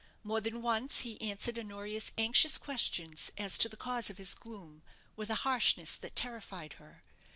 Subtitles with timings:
[0.23, 4.81] More than once he answered Honoria's anxious questions as to the cause of his gloom
[5.15, 7.03] with a harshness that terrified her.